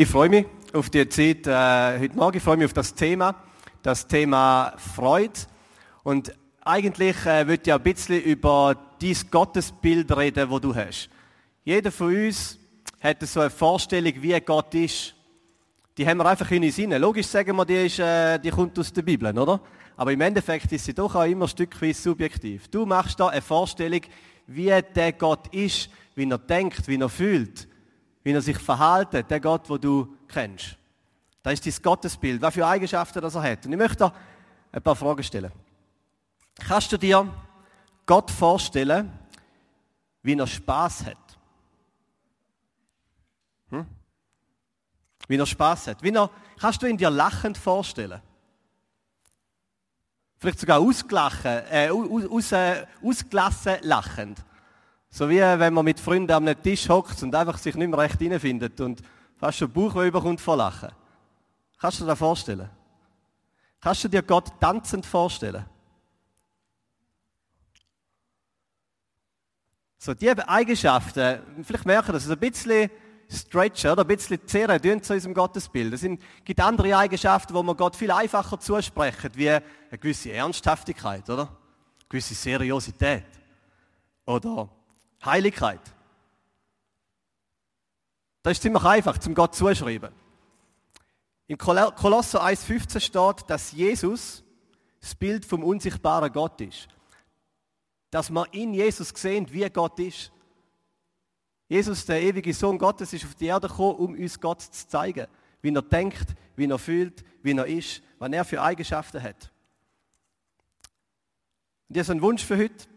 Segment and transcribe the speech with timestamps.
[0.00, 2.38] Ich freue mich auf die Zeit äh, heute Morgen.
[2.38, 3.34] Ich freue mich auf das Thema,
[3.82, 5.38] das Thema Freude.
[6.02, 11.10] Und eigentlich äh, würde ich ein bisschen über dieses Gottesbild reden, wo du hast.
[11.64, 12.58] Jeder von uns
[12.98, 15.14] hat so eine Vorstellung, wie Gott ist.
[15.98, 16.92] Die haben wir einfach in uns Sinn.
[16.92, 19.60] Logisch sagen wir, die, ist, äh, die kommt aus der Bibel, oder?
[19.98, 22.68] Aber im Endeffekt ist sie doch auch immer stückweise subjektiv.
[22.68, 24.00] Du machst da eine Vorstellung,
[24.46, 27.68] wie der Gott ist, wie er denkt, wie er fühlt,
[28.22, 30.76] wie er sich verhält, der Gott, wo du kennst.
[31.42, 33.64] Das ist dein Gottesbild, was für Eigenschaften das er hat.
[33.64, 34.12] Und ich möchte
[34.72, 35.52] ein paar Fragen stellen.
[36.58, 37.26] Kannst du dir
[38.04, 39.10] Gott vorstellen,
[40.22, 41.16] wie er Spaß hat?
[43.70, 43.86] Hm?
[45.26, 46.02] Wie er Spaß hat.
[46.02, 48.20] Wie er, kannst du ihn dir lachend vorstellen?
[50.36, 54.42] Vielleicht sogar ausgelachen, äh, aus, äh, ausgelassen lachend.
[55.10, 58.20] So wie wenn man mit Freunden am Tisch hockt und einfach sich nicht mehr recht
[58.20, 59.02] reinfindet und
[59.36, 60.90] fast schon Bauch überkommt vor Lachen.
[61.78, 62.70] Kannst du dir das vorstellen?
[63.80, 65.64] Kannst du dir Gott tanzend vorstellen?
[69.98, 72.90] So, diese Eigenschaften, vielleicht merken das, ist ein bisschen
[73.28, 74.02] stretchen, oder?
[74.02, 75.92] Ein bisschen zehren zu unserem Gottesbild.
[75.92, 76.06] Es
[76.44, 81.48] gibt andere Eigenschaften, wo man Gott viel einfacher zusprechen, wie eine gewisse Ernsthaftigkeit, oder?
[81.48, 83.26] Eine gewisse Seriosität.
[84.24, 84.70] Oder
[85.24, 85.80] Heiligkeit.
[88.42, 90.10] Das ist ziemlich einfach, zum Gott zuschreiben.
[91.46, 94.42] In Kolosser 1,15 steht, dass Jesus
[95.00, 96.88] das Bild vom unsichtbaren Gott ist.
[98.10, 100.32] Dass wir in Jesus sehen, wie Gott ist.
[101.68, 105.26] Jesus, der ewige Sohn Gottes, ist auf die Erde gekommen, um uns Gott zu zeigen.
[105.62, 109.52] Wie er denkt, wie er fühlt, wie er ist, was er für Eigenschaften hat.
[111.88, 112.89] Und das ist ein Wunsch für heute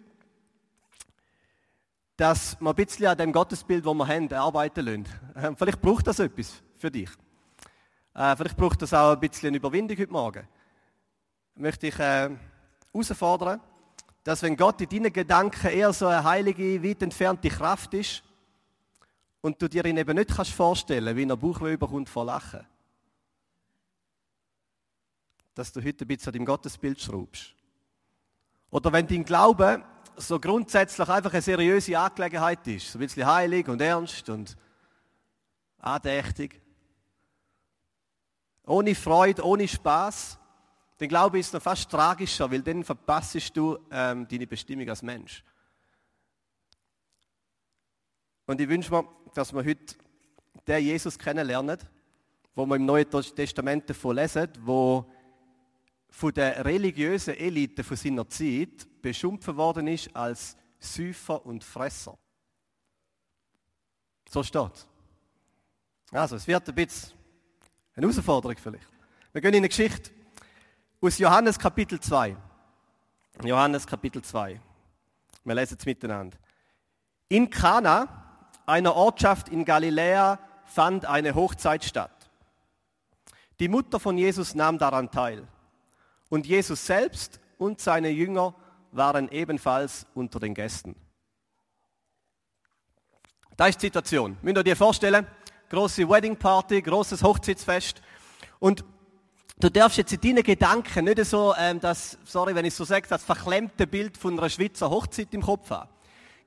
[2.23, 5.05] dass wir ein bisschen an dem Gottesbild, das wir haben, arbeiten lassen.
[5.35, 7.09] Ähm, vielleicht braucht das etwas für dich.
[8.13, 10.47] Äh, vielleicht braucht das auch ein bisschen eine Überwindung heute Morgen.
[11.55, 12.29] Möchte ich äh,
[12.93, 13.59] herausfordern,
[14.23, 18.23] dass wenn Gott in deinen Gedanken eher so eine heilige, weit entfernte Kraft ist
[19.41, 22.65] und du dir ihn eben nicht kannst vorstellen, wie er Bauchweh überkommt vor Lachen,
[25.55, 27.53] dass du heute ein bisschen an deinem Gottesbild schraubst.
[28.71, 29.83] Oder wenn dein Glaube
[30.17, 32.91] so grundsätzlich einfach eine seriöse Angelegenheit ist.
[32.91, 34.57] So ein bisschen heilig und ernst und
[35.79, 36.61] andächtig.
[38.65, 40.39] Ohne Freude, ohne Spaß.
[40.97, 44.87] Dann glaube ich, ist es noch fast tragischer, weil dann verpasst du ähm, deine Bestimmung
[44.89, 45.43] als Mensch.
[48.45, 49.95] Und ich wünsche mir, dass wir heute
[50.67, 51.79] den Jesus kennenlernen,
[52.55, 55.11] wo wir im Neuen Testament davon lesen, wo
[56.13, 62.15] von der religiösen Elite von seiner Zeit beschimpft worden ist als Säufer und Fresser.
[64.29, 64.87] So steht
[66.11, 67.13] Also, es wird ein bisschen
[67.95, 68.87] eine Herausforderung vielleicht.
[69.31, 70.11] Wir gehen in eine Geschichte
[71.01, 72.37] aus Johannes Kapitel 2.
[73.43, 74.61] Johannes Kapitel 2.
[75.43, 76.37] Wir lesen es miteinander.
[77.27, 82.29] In Kana, einer Ortschaft in Galiläa, fand eine Hochzeit statt.
[83.59, 85.47] Die Mutter von Jesus nahm daran teil.
[86.33, 88.55] Und Jesus selbst und seine Jünger
[88.91, 90.95] waren ebenfalls unter den Gästen.
[93.55, 94.37] Da ist die Situation.
[94.41, 95.27] Müsst ihr dir vorstellen,
[95.69, 98.01] große Wedding Party, großes Hochzeitsfest.
[98.57, 98.83] Und
[99.59, 103.07] du darfst jetzt in deinen Gedanken nicht so, ähm, das, sorry, wenn ich so sage,
[103.07, 105.91] das verklemmte Bild von einer Schweizer Hochzeit im Kopf haben.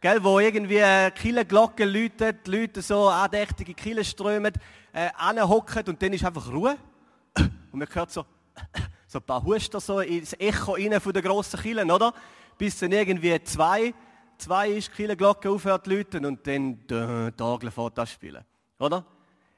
[0.00, 0.82] Gell, wo irgendwie
[1.14, 4.52] Killenglocken läuten, die Leute so andächtige Kille strömen,
[4.92, 6.76] äh, anhocken und dann ist einfach Ruhe.
[7.70, 8.26] Und man hört so,
[9.16, 12.12] so ein paar Huster so ins Echo rein von den grossen Killen, oder?
[12.58, 13.94] Bis dann irgendwie zwei,
[14.36, 18.44] zwei ist, die Glocke aufhört zu läuten und dann die Orgel fährt das spielen.
[18.78, 19.04] Oder?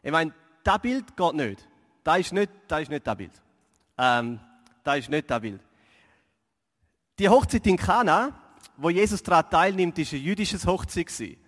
[0.02, 0.32] Ich meine,
[0.62, 1.69] das Bild geht nicht.
[2.04, 3.32] Das ist nicht das, ist nicht das Bild.
[3.98, 4.38] Ähm,
[4.84, 5.60] das ist nicht das Bild.
[7.19, 8.32] Die Hochzeit in Kana,
[8.76, 11.38] wo Jesus daran teilnimmt, ist ein jüdisches Hochzeit.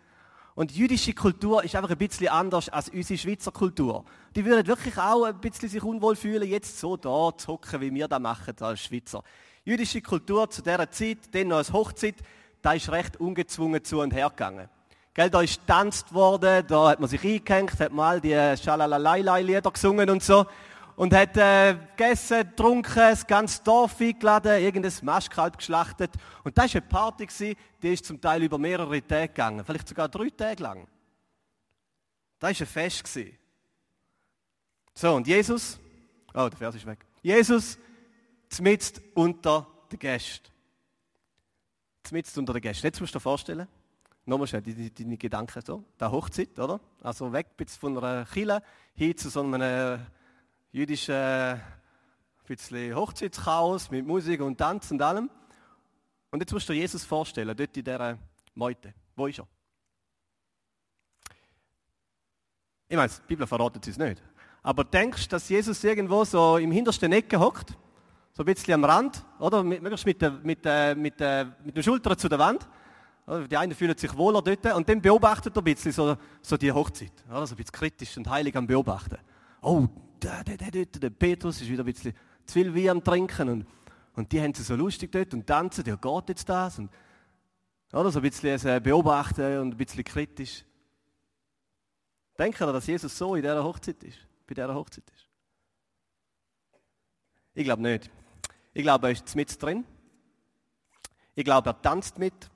[0.61, 4.05] Und jüdische Kultur ist einfach ein bisschen anders als unsere Schweizer Kultur.
[4.37, 7.95] Die würden wirklich auch ein bisschen sich unwohl fühlen, jetzt so da zu hocken, wie
[7.95, 9.25] wir das machen als Schweizer.
[9.65, 12.17] Jüdische Kultur zu dieser Zeit, dann noch als Hochzeit,
[12.61, 14.69] da ist recht ungezwungen zu und her gegangen.
[15.15, 20.11] Gell, da ist getanzt worden, da hat man sich eingehängt, hat mal die Schalalalai-Lieder gesungen
[20.11, 20.45] und so
[21.01, 26.11] und hat äh, gegessen, getrunken, das ganze Dorf eingeladen, irgendein Maschkalb geschlachtet.
[26.45, 29.89] Und das war eine Party, gewesen, die ist zum Teil über mehrere Tage gegangen, vielleicht
[29.89, 30.87] sogar drei Tage lang.
[32.39, 33.05] Das war ein Fest.
[33.05, 33.39] Gewesen.
[34.93, 35.81] So, und Jesus,
[36.35, 36.99] oh, der Vers ist weg.
[37.23, 37.79] Jesus,
[38.51, 40.51] zmitzt unter den Gästen.
[42.03, 42.87] Zmitzt unter den Gästen.
[42.87, 43.67] Jetzt musst du dir vorstellen,
[44.27, 45.83] Nochmal schnell deine, deine Gedanken so.
[45.97, 46.79] Da Hochzeit, oder?
[47.03, 47.47] Also weg
[47.81, 48.63] von einer Kille
[48.95, 49.99] hin zu so einem
[50.73, 51.61] jüdischen
[52.51, 55.31] bisschen Hochzeitschaos mit Musik und Tanz und allem.
[56.33, 58.19] Und jetzt musst du Jesus vorstellen, dort in dieser
[58.55, 58.93] Meute.
[59.15, 59.47] Wo ist er?
[62.89, 64.21] Ich meine, die Bibel verratet es nicht.
[64.63, 67.77] Aber denkst du, dass Jesus irgendwo so im hintersten Ecke hockt?
[68.33, 69.63] So ein bisschen am Rand, oder?
[69.63, 72.69] Möglichst mit, der, mit, der, mit, der, mit den Schultern zu der Wand.
[73.49, 74.75] Die einen fühlen sich wohler dort.
[74.75, 77.13] Und dann beobachtet er ein bisschen so, so die Hochzeit.
[77.29, 77.47] Oder?
[77.47, 79.19] So ein bisschen kritisch und heilig am Beobachten.
[79.63, 79.89] Oh,
[80.21, 82.15] der, der, Petrus ist wieder ein bisschen
[82.47, 83.49] zu viel Wein am Trinken.
[83.49, 83.67] Und,
[84.15, 85.85] und die haben sie so lustig dort und tanzen.
[85.87, 86.79] Ja, geht jetzt das?
[86.79, 86.91] Und,
[87.93, 88.11] oder?
[88.11, 90.65] So ein bisschen beobachten und ein bisschen kritisch.
[92.39, 94.19] Denken ihr, dass Jesus so in dieser Hochzeit ist?
[94.47, 95.29] Bei dieser Hochzeit ist?
[97.55, 98.11] Ich glaube nicht.
[98.73, 99.85] Ich glaube, er ist mit drin.
[101.35, 102.51] Ich glaube, er tanzt mit.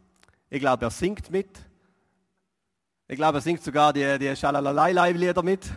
[0.49, 1.59] Ich glaube, er singt mit.
[3.09, 5.71] Ich glaube, er singt sogar die, die Schalalalai-Lieder mit.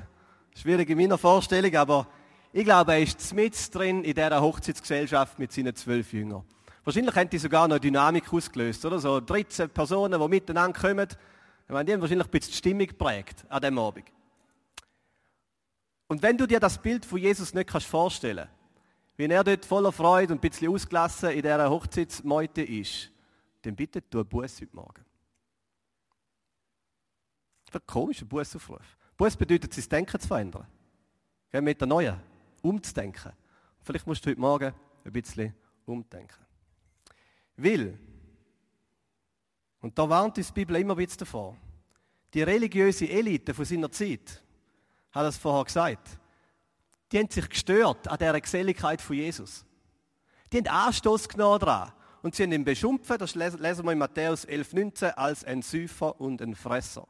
[0.60, 2.08] Schwierig in meiner Vorstellung, aber
[2.52, 6.44] ich glaube, er ist mit drin in dieser Hochzeitsgesellschaft mit seinen zwölf Jüngern.
[6.84, 8.98] Wahrscheinlich haben die sogar noch Dynamik ausgelöst, oder?
[8.98, 11.08] So 13 Personen, die miteinander kommen.
[11.68, 14.06] Ich meine, die haben wahrscheinlich ein bisschen die Stimmung geprägt an diesem Abend.
[16.08, 18.48] Und wenn du dir das Bild von Jesus nicht kannst vorstellen
[19.16, 23.12] wie er dort voller Freude und ein bisschen ausgelassen in dieser Hochzeitsmeute ist,
[23.62, 25.06] dann bitte tu Buß heute Morgen.
[27.66, 28.98] Das ist ein komischer Bußaufruf.
[29.18, 30.68] Buß bedeutet, sein Denken zu verändern.
[31.52, 32.20] Geh mit der Neuen
[32.62, 33.34] umzudenken.
[33.82, 34.74] Vielleicht musst du heute Morgen
[35.04, 35.54] ein bisschen
[35.86, 36.46] umdenken.
[37.56, 37.98] Will,
[39.82, 41.56] und da warnt uns die Bibel immer wieder davor,
[42.34, 44.44] die religiöse Elite von seiner Zeit,
[45.12, 46.20] hat das vorher gesagt,
[47.12, 49.66] die haben sich gestört an dieser Geselligkeit von Jesus.
[50.52, 51.92] Die haben Anstoß genommen daran.
[52.22, 56.42] Und sie haben ihn beschimpft, das lesen wir in Matthäus 11,19, als ein Süfer und
[56.42, 57.08] ein Fresser.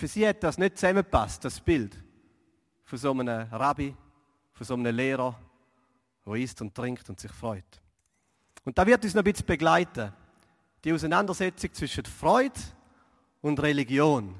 [0.00, 1.94] Für sie hat das nicht zusammengepasst, das Bild
[2.84, 3.94] von so einem Rabbi,
[4.54, 5.38] von so einem Lehrer,
[6.24, 7.82] der isst und trinkt und sich freut.
[8.64, 10.10] Und da wird uns noch ein bisschen begleiten,
[10.84, 12.58] die Auseinandersetzung zwischen Freude
[13.42, 14.34] und Religion.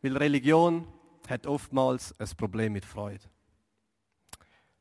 [0.00, 0.88] Weil Religion
[1.28, 3.24] hat oftmals ein Problem mit Freude.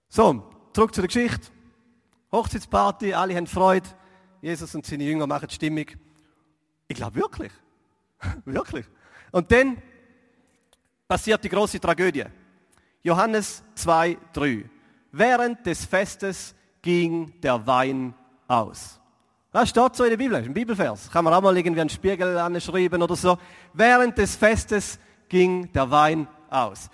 [0.08, 1.52] So, zurück zu der Geschichte.
[2.32, 3.90] Hochzeitsparty, alle haben Freude.
[4.42, 5.88] Jesus und seine Jünger machen Stimmung.
[6.88, 7.52] Ich glaube wirklich.
[8.46, 8.86] wirklich.
[9.34, 9.82] Und dann
[11.08, 12.26] passiert die große Tragödie.
[13.02, 14.70] Johannes 2, 3.
[15.12, 18.14] Während des Festes ging der Wein
[18.48, 19.00] aus.
[19.52, 21.10] Das steht so in der Bibel, ein Bibelvers.
[21.10, 23.38] Kann man auch mal irgendwie einen Spiegel anschreiben oder so.
[23.74, 25.00] Während des Festes
[25.30, 26.90] ging der Wein aus.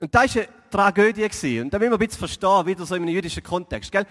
[0.00, 1.28] Und das war eine Tragödie.
[1.28, 1.64] Gewesen.
[1.64, 3.92] Und da will man ein bisschen verstehen, wieder so im jüdischen Kontext.
[3.92, 4.06] Gell?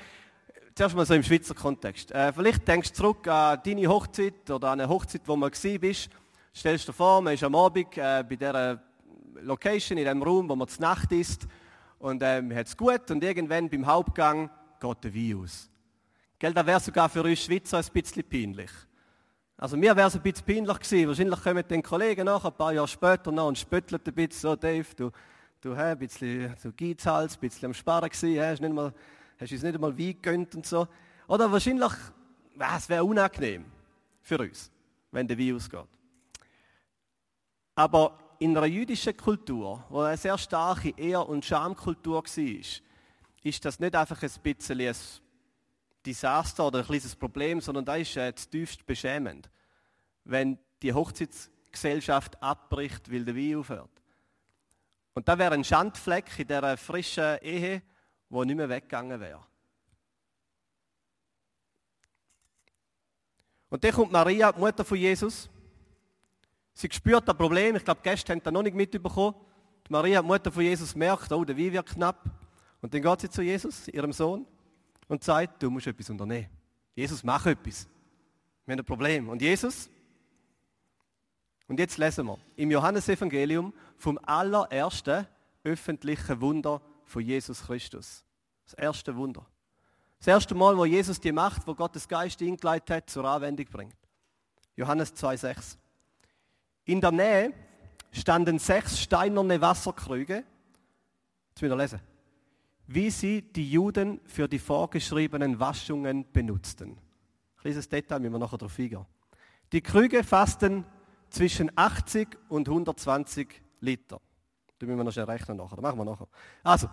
[0.76, 2.12] Zuerst mal so im Schweizer Kontext.
[2.12, 5.92] Äh, vielleicht denkst du zurück an deine Hochzeit oder an eine Hochzeit, wo man war.
[6.56, 8.80] Stellst dir vor, man ist am Abend äh, bei dieser
[9.42, 11.48] Location, in dem Raum, wo man zur Nacht ist.
[12.00, 13.10] Und äh, man hat es gut.
[13.12, 14.50] Und irgendwann beim Hauptgang
[14.80, 15.70] geht der Wein aus.
[16.40, 18.72] Gell, das wäre sogar für uns Schweizer ein bisschen peinlich.
[19.58, 21.08] Also mir wäre es ein bisschen peinlich gewesen.
[21.08, 24.56] Wahrscheinlich kommen den Kollegen nach, ein paar Jahre später noch und spötteln ein bisschen so,
[24.56, 25.10] Dave, du,
[25.62, 28.94] du hey, ein bisschen so Geizhals, ein bisschen am Sparen gewesen, hast, nicht mal,
[29.40, 30.88] hast uns nicht einmal Wein gegönnt und so.
[31.28, 31.92] Oder wahrscheinlich,
[32.60, 33.66] äh, es wäre unangenehm
[34.22, 34.72] für uns,
[35.12, 35.88] wenn der Wein ausgeht.
[37.74, 42.82] Aber in einer jüdischen Kultur, wo eine sehr starke Ehr- und Schamkultur war,
[43.44, 44.96] ist das nicht einfach ein bisschen ein
[46.06, 49.50] Desaster oder ein kleines Problem, sondern da ist äh, tiefst beschämend,
[50.24, 53.90] wenn die Hochzeitsgesellschaft abbricht, weil der Wein aufhört.
[55.14, 57.82] Und da wäre ein Schandfleck in dieser frischen Ehe,
[58.30, 59.44] wo nicht mehr weggegangen wäre.
[63.70, 65.50] Und dann kommt Maria, die Mutter von Jesus.
[66.78, 67.76] Sie spürt das Problem.
[67.76, 69.34] Ich glaube, Gäste haben das noch nicht mitbekommen.
[69.88, 72.24] Die Maria, die Mutter von Jesus, merkt, oh, der Wein wird knapp.
[72.84, 74.46] Und dann geht sie zu Jesus, ihrem Sohn
[75.08, 76.48] und sagt, du musst etwas unternehmen.
[76.94, 77.88] Jesus, mach etwas.
[78.64, 79.28] Wir haben ein Problem.
[79.28, 79.90] Und Jesus?
[81.68, 85.26] Und jetzt lesen wir im Johannesevangelium vom allerersten
[85.64, 88.24] öffentlichen Wunder von Jesus Christus.
[88.66, 89.44] Das erste Wunder.
[90.20, 93.98] Das erste Mal, wo Jesus die Macht, wo Gottes Geist eingeleitet hat, zur Anwendung bringt.
[94.76, 95.78] Johannes 2,6.
[96.88, 97.54] In der Nähe
[98.12, 100.44] standen sechs steinerne Wasserkrüge.
[101.50, 102.00] Jetzt wieder lesen
[102.88, 106.98] wie sie die Juden für die vorgeschriebenen Waschungen benutzten.
[107.58, 109.06] Kleines Detail, müssen wir nachher darauf eingehen.
[109.74, 110.86] Die Krüge fassten
[111.30, 114.22] zwischen 80 und 120 Liter.
[114.80, 115.76] Da müssen wir noch schnell rechnen nachher.
[115.76, 116.28] Das machen wir nachher.
[116.64, 116.90] Also,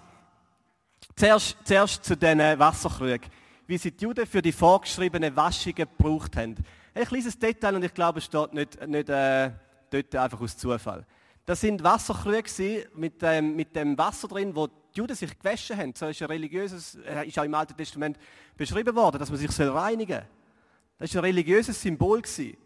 [1.15, 3.31] zuerst, zuerst zu diesen Wasserkrügen.
[3.69, 6.57] Wie sie die Juden für die vorgeschriebenen Waschungen gebraucht haben.
[6.93, 9.53] Ein kleines Detail und ich glaube, es steht nicht, nicht äh,
[9.95, 11.07] dort einfach aus Zufall.
[11.45, 15.95] Das sind Wasserkrüge mit, ähm, mit dem Wasser drin, wo die Juden sich gewaschen haben.
[15.95, 18.19] So ist ein religiöses, äh, ist auch im Alten Testament
[18.57, 20.27] beschrieben worden, dass man sich reinigen soll.
[20.99, 22.23] Das war ein religiöses Symbol.
[22.23, 22.57] Gewesen.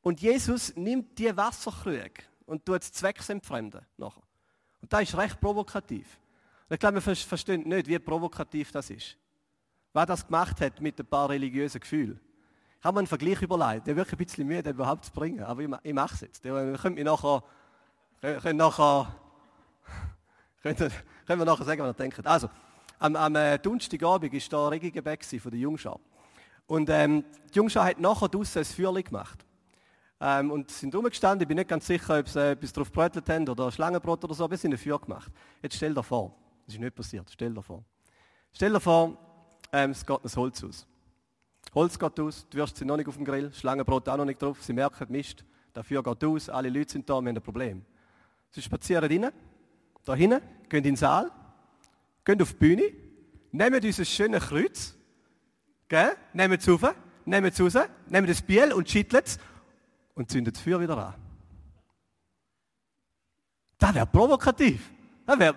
[0.00, 3.82] Und Jesus nimmt diese Wasserkrüge und tut es zwecksentfremden.
[3.96, 4.22] Nachher.
[4.80, 6.18] Und das ist recht provokativ.
[6.70, 9.16] Ich glaube, wir verstehen nicht, wie provokativ das ist.
[9.92, 12.20] Wer das gemacht hat mit ein paar religiösen Gefühlen.
[12.84, 15.42] Habe mir einen Vergleich überlegt, der wirklich ein bisschen Mühe, den überhaupt zu bringen.
[15.42, 16.44] Aber ich, ich mache es jetzt.
[16.44, 17.42] Wir können mir nachher,
[18.52, 19.16] nachher,
[21.28, 22.26] nachher sagen, was ihr denkt.
[22.26, 22.50] Also,
[22.98, 25.98] am, am äh, Donnerstagabend war da ein Regengebet von der Jungschar.
[26.66, 29.46] Und ähm, die Jungschar hat nachher draussen ein Feuerchen gemacht.
[30.20, 31.42] Ähm, und sind rumgestanden.
[31.42, 34.44] Ich bin nicht ganz sicher, ob sie äh, drauf gebrötelt haben oder Schlangenbrot oder so,
[34.44, 35.32] aber sie haben ein Feuer gemacht.
[35.62, 36.34] Jetzt stell dir vor,
[36.66, 37.82] das ist nicht passiert, stell dir vor.
[38.52, 39.16] Stell dir vor,
[39.72, 40.86] ähm, es geht ein Holz aus.
[41.74, 44.40] Holz geht aus, die Würste sind noch nicht auf dem Grill, Schlangenbrot auch noch nicht
[44.40, 45.44] drauf, sie merken, Mist,
[45.82, 47.84] Feuer geht aus, alle Leute sind da, wir haben ein Problem.
[48.50, 49.32] Sie spazieren rein,
[50.04, 51.30] da hinten, gehen in den Saal,
[52.24, 52.92] gehen auf die Bühne,
[53.50, 54.94] nehmen dieses schöne Kreuz,
[55.88, 56.16] gell?
[56.32, 56.94] nehmen es rauf,
[57.24, 59.38] nehmen es raus, nehmen das Biel und schütteln es
[60.14, 61.14] und zündet das Feuer wieder an.
[63.78, 64.90] Das wäre provokativ.
[65.26, 65.54] Das wäre,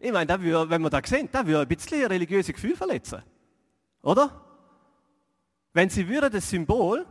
[0.00, 0.28] ich meine,
[0.70, 3.22] wenn wir das sehen, das würde ein bisschen religiöse Gefühl verletzen.
[4.02, 4.49] Oder?
[5.72, 7.06] Wenn Sie würden das Symbol,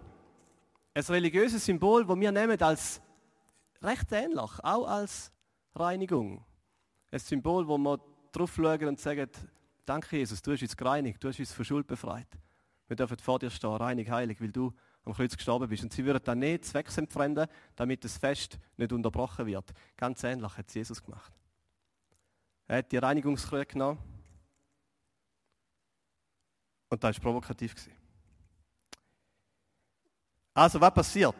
[0.93, 3.01] ein religiöses Symbol, das wir nehmen als
[3.81, 5.31] recht ähnlich, auch als
[5.75, 6.43] Reinigung.
[7.11, 7.99] Ein Symbol, wo wir
[8.31, 9.29] drauf schauen und sagen,
[9.85, 12.27] danke Jesus, du hast uns gereinigt, du hast uns von Schuld befreit.
[12.87, 14.73] Wir dürfen vor dir stehen, reinig, heilig, weil du
[15.05, 15.83] am Kreuz gestorben bist.
[15.83, 19.71] Und sie würden dann nicht zwecksentfremden, damit das Fest nicht unterbrochen wird.
[19.95, 21.31] Ganz ähnlich hat es Jesus gemacht.
[22.67, 23.99] Er hat die Reinigungskrüge genommen.
[26.89, 27.75] Und das war provokativ.
[30.53, 31.35] Also, was passiert?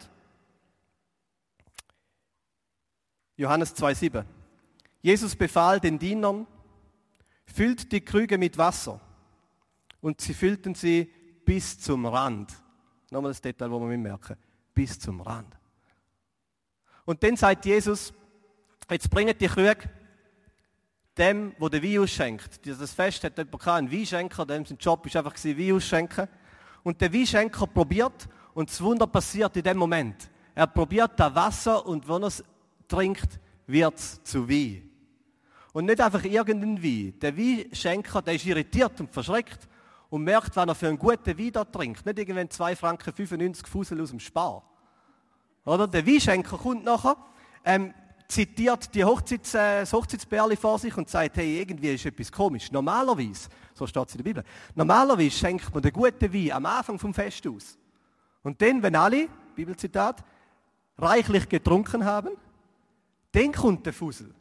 [3.35, 4.25] Johannes 2,7.
[5.01, 6.45] Jesus befahl den Dienern,
[7.45, 8.99] füllt die Krüge mit Wasser.
[10.01, 11.11] Und sie füllten sie
[11.45, 12.53] bis zum Rand.
[13.11, 14.35] Nochmal das Detail, wo wir merken.
[14.73, 15.57] Bis zum Rand.
[17.05, 18.13] Und dann sagt Jesus,
[18.89, 19.89] jetzt bringt die Krüge
[21.17, 22.65] dem, wo der Wein ausschenkt.
[22.65, 26.27] Das Fest hat jemand einen Weinschenker, dem sein Job war einfach Wein ausschenken.
[26.83, 30.29] Und der Weinschenker probiert und das Wunder passiert in dem Moment.
[30.53, 32.43] Er probiert das Wasser und wenn er es
[32.89, 34.83] trinkt, wird es zu Wein.
[35.71, 37.13] Und nicht einfach irgendein Wein.
[37.21, 39.65] Der Weinschenker, der ist irritiert und verschreckt
[40.09, 42.05] und merkt, wenn er für einen guten Wein da trinkt.
[42.05, 44.61] Nicht irgendwann 2 Franken 95 Fusel aus dem Spar.
[45.63, 45.87] Oder?
[45.87, 47.15] Der Weinschenker kommt nachher,
[47.63, 47.93] ähm,
[48.27, 52.69] zitiert die Hochzeits, äh, das Hochzeitsbärli vor sich und sagt, hey, irgendwie ist etwas komisch.
[52.73, 54.43] Normalerweise, so steht es in der Bibel,
[54.75, 57.77] normalerweise schenkt man den guten Wein am Anfang vom Fest aus.
[58.43, 60.23] Und dann, wenn alle, Bibelzitat,
[60.97, 62.31] reichlich getrunken haben,
[63.31, 64.33] dann kommt der Fusel.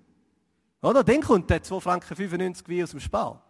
[0.80, 1.02] Oder?
[1.04, 3.42] Dann kommt der 2 Franken 95 Wein aus dem Spar.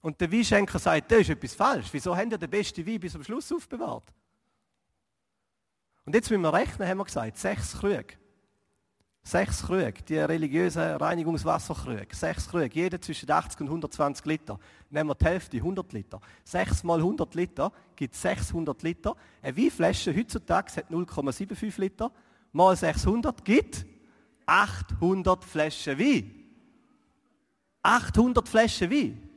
[0.00, 1.88] Und der Weinschenker sagt, da ist etwas falsch.
[1.92, 4.12] Wieso haben ihr den besten Wein bis zum Schluss aufbewahrt?
[6.04, 8.14] Und jetzt müssen wir rechnen, haben wir gesagt, sechs Krüge.
[9.26, 12.14] Sechs Krüge, die religiösen Reinigungswasserkrüge.
[12.14, 14.56] Sechs Krüge, jeder zwischen 80 und 120 Liter.
[14.88, 16.20] Nehmen wir die Hälfte, 100 Liter.
[16.44, 19.16] Sechs mal 100 Liter gibt 600 Liter.
[19.42, 22.12] Eine Weinflasche heutzutage hat 0,75 Liter.
[22.52, 23.84] Mal 600 gibt
[24.46, 26.30] 800 Flaschen Wein.
[27.82, 29.28] 800 Flaschen Wein.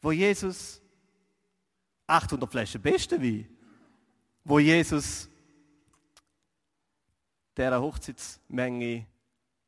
[0.00, 0.80] Wo Jesus
[2.06, 3.48] 800 Flaschen beste Wein.
[4.44, 5.28] Wo Jesus
[7.56, 9.06] der Hochzeitsmenge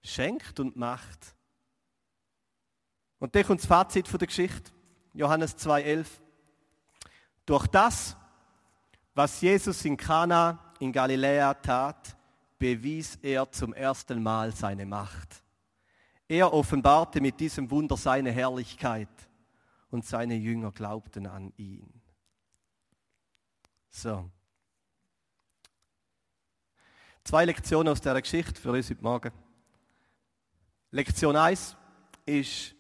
[0.03, 1.35] schenkt und macht.
[3.19, 4.71] Und dann kommt das Fazit von der Geschichte,
[5.15, 6.07] Johannes 2,11.
[7.47, 8.17] Durch das,
[9.15, 12.17] was Jesus in Kana in Galiläa tat,
[12.59, 15.43] bewies er zum ersten Mal seine Macht.
[16.29, 19.09] Er offenbarte mit diesem Wunder seine Herrlichkeit
[19.91, 22.03] und seine Jünger glaubten an ihn.
[23.91, 24.31] So.
[27.25, 29.33] Zwei Lektionen aus dieser Geschichte für uns heute Morgen.
[30.91, 31.75] Lektion 1
[32.27, 32.75] ist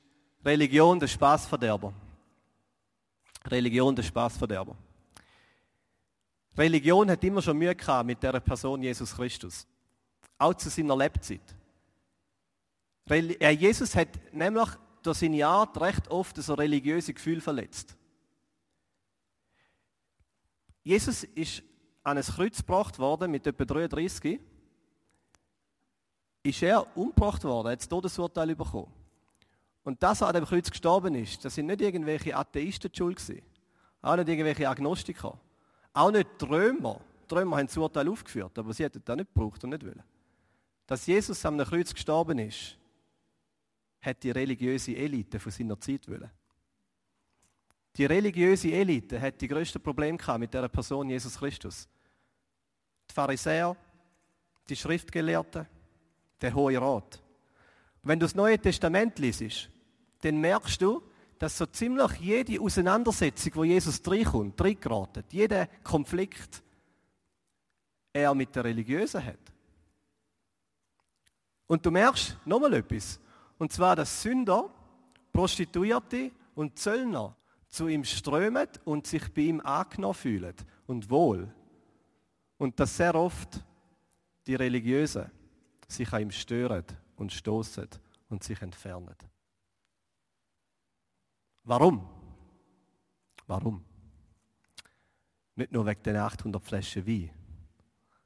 [0.45, 1.95] Religion der Spaßverderber.
[3.47, 4.77] Religion der Spaßverderber.
[6.59, 9.67] Religion hat immer schon Mühe gehabt mit der Person Jesus Christus.
[10.37, 11.55] Auch zu seiner Lebzeit.
[13.09, 14.69] Äh, Jesus hat nämlich
[15.03, 17.97] durch seine Art recht oft so religiöse Gefühl verletzt.
[20.83, 21.63] Jesus ist
[22.05, 24.39] an ein Kreuz gebracht worden mit etwa 33,
[26.43, 28.93] ist er umgebracht worden, hat das Todesurteil bekommen.
[29.83, 33.17] Und dass er an dem Kreuz gestorben ist, das sind nicht irgendwelche Atheisten die schuld
[33.17, 33.43] gewesen.
[34.03, 35.39] Auch nicht irgendwelche Agnostiker.
[35.95, 37.01] Auch nicht die Römer.
[37.31, 40.03] Die Römer haben das Urteil aufgeführt, aber sie hätten das nicht gebraucht und nicht wollen.
[40.87, 42.77] Dass Jesus am Kreuz gestorben ist,
[44.01, 46.31] hat die religiöse Elite von seiner Zeit wollen.
[47.97, 51.89] Die religiöse Elite hat die größten Probleme mit der Person Jesus Christus.
[53.11, 53.77] Die Pharisäer,
[54.69, 55.67] die Schriftgelehrten,
[56.41, 57.23] der Hohe Rat.
[58.03, 59.69] Und wenn du das Neue Testament liest,
[60.21, 61.03] dann merkst du,
[61.39, 66.63] dass so ziemlich jede Auseinandersetzung, wo Jesus reinkommt, reingeratet, jeder Konflikt,
[68.13, 69.39] er mit der Religiösen hat.
[71.67, 73.21] Und du merkst nochmal etwas.
[73.59, 74.71] Und zwar, dass Sünder,
[75.33, 77.37] Prostituierte und Zöllner
[77.69, 80.55] zu ihm strömen und sich bei ihm angenommen fühlen
[80.87, 81.53] und wohl.
[82.59, 83.63] Und dass sehr oft
[84.47, 85.31] die Religiösen
[85.89, 86.85] sich an ihm stören
[87.17, 87.89] und stoßen
[88.29, 89.17] und sich entfernen.
[91.65, 92.07] Warum?
[93.47, 93.85] Warum?
[95.57, 97.31] Nicht nur wegen den 800 Flaschen Wein,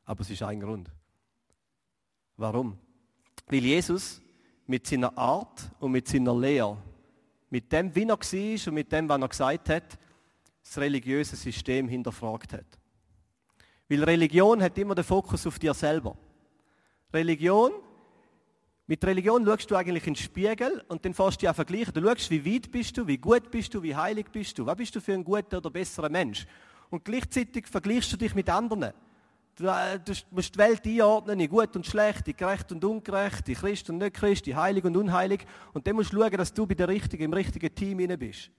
[0.05, 0.91] aber es ist ein Grund.
[2.37, 2.79] Warum?
[3.47, 4.21] Weil Jesus
[4.67, 6.79] mit seiner Art und mit seiner Lehre,
[7.51, 9.99] mit dem, wie er war und mit dem, was er gesagt hat,
[10.63, 12.78] das religiöse System hinterfragt hat.
[13.89, 16.17] Weil Religion hat immer den Fokus auf dir selber.
[17.13, 17.73] Religion,
[18.87, 21.95] mit Religion schaust du eigentlich in den Spiegel und dann fährst du dich an vergleichen.
[21.95, 24.77] Du schaust, wie weit bist du, wie gut bist du, wie heilig bist du, was
[24.77, 26.47] bist du für ein guter oder besserer Mensch.
[26.91, 28.93] Und gleichzeitig vergleichst du dich mit anderen.
[29.57, 33.49] Du, äh, du musst die Welt einordnen in gut und schlecht, in gerecht und ungerecht,
[33.49, 35.45] in Christ und nicht Christ, in heilig und unheilig.
[35.73, 38.51] Und dann musst du schauen, dass du bei der richtigen, im richtigen Team inne bist.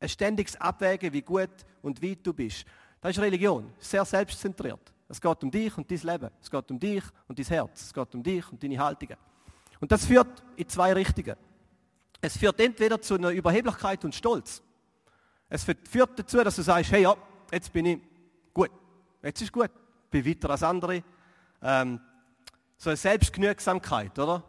[0.00, 1.50] Ein ständiges Abwägen, wie gut
[1.82, 2.64] und weit du bist.
[3.00, 4.92] Das ist Religion, sehr selbstzentriert.
[5.08, 6.30] Es geht um dich und dein Leben.
[6.40, 7.82] Es geht um dich und dein Herz.
[7.82, 9.16] Es geht um dich und deine Haltungen.
[9.80, 11.36] Und das führt in zwei Richtungen.
[12.20, 14.62] Es führt entweder zu einer Überheblichkeit und Stolz.
[15.48, 17.14] Es führt dazu, dass du sagst, hey ja,
[17.52, 18.00] jetzt bin ich
[18.52, 18.70] gut.
[19.22, 19.70] Jetzt ist gut.
[20.10, 21.04] Bin weiter als andere.
[21.62, 22.00] Ähm,
[22.76, 24.42] so eine Selbstgenügsamkeit, oder?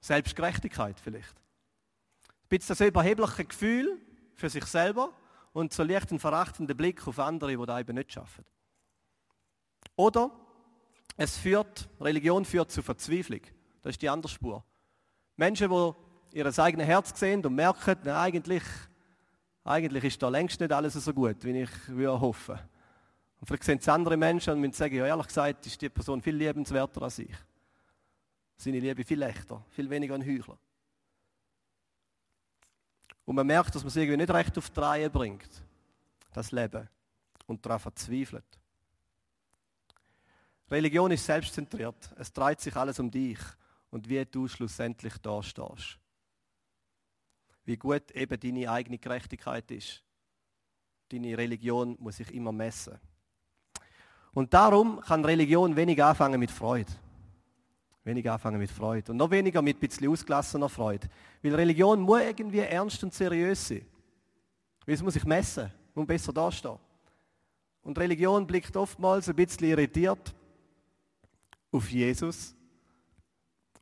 [0.00, 1.34] Selbstgerechtigkeit vielleicht.
[1.34, 3.98] Ein bisschen das überhebliche Gefühl
[4.34, 5.12] für sich selber
[5.58, 8.44] und so leicht ein verachtender Blick auf andere, die das eben nicht schaffen.
[9.96, 10.30] Oder
[11.16, 13.40] es führt, Religion führt zu Verzweiflung.
[13.82, 14.64] Das ist die andere Spur.
[15.36, 18.62] Menschen, die ihr eigenes Herz sehen und merken, na, eigentlich,
[19.64, 22.58] eigentlich ist da längst nicht alles so gut, wie ich würde hoffen.
[23.40, 26.22] Und vielleicht sehen es andere Menschen und müssen sagen, ja, ehrlich gesagt, ist die Person
[26.22, 27.34] viel liebenswerter als ich.
[28.56, 30.58] Seine Liebe viel echter, viel weniger ein Heuchler.
[33.28, 35.50] Und man merkt, dass man es irgendwie nicht recht auf die Reihe bringt,
[36.32, 36.88] das Leben,
[37.44, 38.58] und daran verzweifelt.
[40.70, 42.10] Religion ist selbstzentriert.
[42.16, 43.38] Es dreht sich alles um dich
[43.90, 45.98] und wie du schlussendlich da stehst.
[47.66, 50.02] Wie gut eben deine eigene Gerechtigkeit ist.
[51.10, 52.98] Deine Religion muss sich immer messen.
[54.32, 56.92] Und darum kann Religion wenig anfangen mit Freude.
[58.08, 59.12] Wenig anfangen mit Freude.
[59.12, 61.08] Und noch weniger mit ein bisschen ausgelassener Freude.
[61.42, 63.84] Weil Religion muss irgendwie ernst und seriös sein.
[64.86, 66.78] Weil es muss sich messen, muss besser dastehen.
[67.82, 70.34] Und Religion blickt oftmals ein bisschen irritiert
[71.70, 72.54] auf Jesus,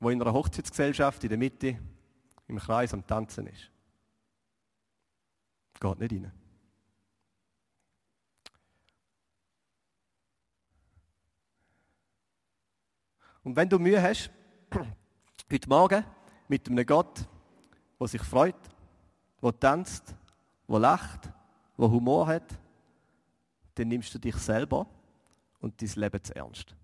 [0.01, 1.79] wo in einer Hochzeitsgesellschaft in der Mitte
[2.49, 3.71] im Kreis am Tanzen ist.
[5.81, 6.33] Geht nicht rein.
[13.47, 14.29] Und wenn du Mühe hast,
[15.53, 16.05] heute Morgen
[16.49, 17.25] mit einem Gott,
[18.01, 18.57] der sich freut,
[19.41, 20.17] der tanzt,
[20.67, 21.31] der lacht,
[21.79, 22.59] der Humor hat,
[23.77, 24.85] dann nimmst du dich selber
[25.61, 26.75] und dein Leben zu ernst.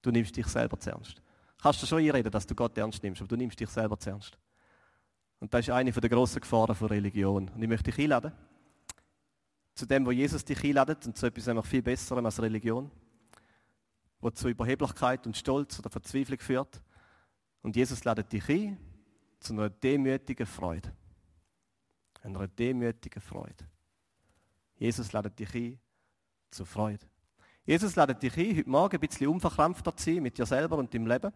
[0.00, 1.20] Du nimmst dich selber zu ernst.
[1.60, 4.10] Kannst du schon einreden, dass du Gott ernst nimmst, aber du nimmst dich selber zu
[4.10, 4.38] ernst.
[5.40, 7.48] Und das ist eine der grossen Gefahren von Religion.
[7.48, 8.30] Und ich möchte dich einladen,
[9.74, 12.92] zu dem, wo Jesus dich einladet, und zu etwas einfach viel Besserem als Religion,
[14.22, 16.80] wo zu Überheblichkeit und Stolz oder Verzweiflung führt.
[17.60, 18.78] Und Jesus ladet dich ein
[19.40, 20.90] zu einer demütigen Freude.
[22.22, 23.68] Einer demütigen Freude.
[24.76, 25.80] Jesus ladet dich ein
[26.50, 27.04] zur Freude.
[27.64, 30.94] Jesus lädt dich ein, heute Morgen ein bisschen unverkrampfter zu sein mit dir selber und
[30.94, 31.32] deinem Leben.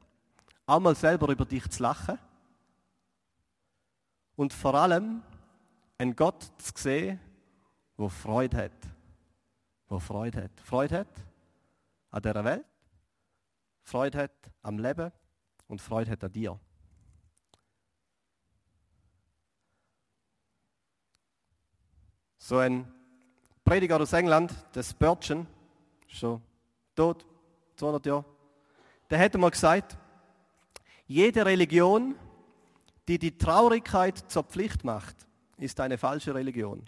[0.66, 2.18] Auch mal selber über dich zu lachen.
[4.36, 5.22] Und vor allem
[5.98, 7.20] einen Gott zu sehen,
[7.98, 8.72] der Freude hat.
[9.90, 10.60] Der Freude hat.
[10.60, 11.26] Freude hat
[12.10, 12.66] an dieser Welt,
[13.86, 15.12] Freude hat am Leben
[15.68, 16.58] und Freude hat an dir.
[22.38, 22.92] So ein
[23.64, 25.46] Prediger aus England, der Spurgeon,
[26.08, 26.42] schon
[26.96, 27.24] tot,
[27.76, 28.24] 200 Jahre,
[29.08, 29.96] der hätte mal gesagt,
[31.06, 32.16] jede Religion,
[33.06, 36.84] die die Traurigkeit zur Pflicht macht, ist eine falsche Religion.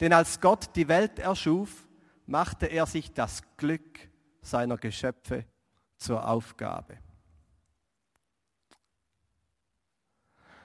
[0.00, 1.86] Denn als Gott die Welt erschuf,
[2.26, 4.00] machte er sich das Glück
[4.42, 5.44] seiner Geschöpfe
[5.96, 6.98] zur Aufgabe.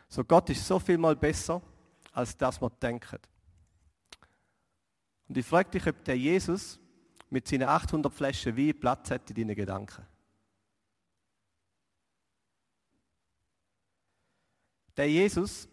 [0.08, 1.62] So Gott ist so viel mal besser,
[2.12, 3.30] als das man denkt.
[5.28, 6.78] Und ich frage dich, ob der Jesus
[7.30, 10.06] mit seinen 800 Flaschen Wein Platz hat in deinen Gedanken.
[14.98, 15.70] Der Jesus,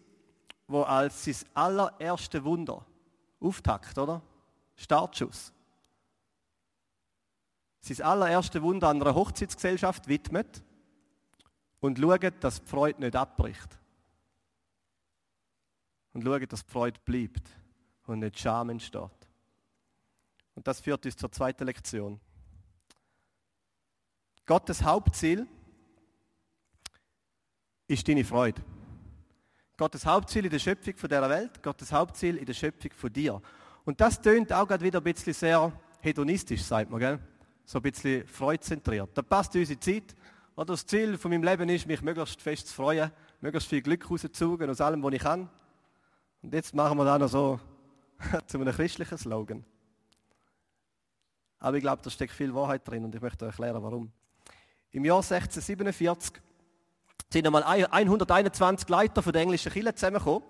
[0.67, 2.85] wo als sein allererste Wunder
[3.41, 4.21] auftakt, oder?
[4.77, 5.51] Startschuss.
[7.81, 10.63] Sein allererste Wunder an einer Hochzeitsgesellschaft widmet
[11.79, 13.79] und schaut, dass die Freude nicht abbricht.
[16.13, 17.49] Und schaut, dass die Freude bleibt
[18.05, 19.09] und nicht Scham entsteht.
[20.55, 22.19] Und das führt uns zur zweiten Lektion.
[24.45, 25.47] Gottes Hauptziel
[27.87, 28.61] ist deine Freude.
[29.77, 33.41] Gottes Hauptziel in der Schöpfung von dieser Welt, Gottes Hauptziel in der Schöpfung von dir.
[33.85, 37.19] Und das tönt auch gerade wieder ein bisschen sehr hedonistisch, sagt man, gell?
[37.69, 39.11] So ein bisschen freudzentriert.
[39.13, 40.15] Da passt unsere Zeit.
[40.55, 44.09] Oder das Ziel von meinem Leben ist, mich möglichst fest zu freuen, möglichst viel Glück
[44.09, 45.47] rauszuzogen aus allem, was ich kann.
[46.41, 47.59] Und jetzt machen wir da noch so
[48.47, 49.63] zu einem christlichen Slogan.
[51.59, 54.11] Aber ich glaube, da steckt viel Wahrheit drin und ich möchte euch erklären, warum.
[54.89, 56.41] Im Jahr 1647
[57.31, 60.41] sind einmal 121 Leiter von der englischen Kirche zusammengekommen.